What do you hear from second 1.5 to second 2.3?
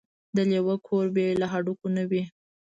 هډوکو نه وي.